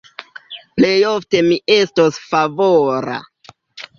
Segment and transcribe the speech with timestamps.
[0.79, 3.21] Plejofte mi estos favora.